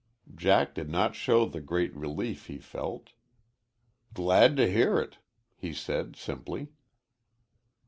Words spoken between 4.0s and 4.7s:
"Glad to